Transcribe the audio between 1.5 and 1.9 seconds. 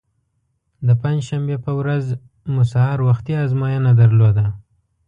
په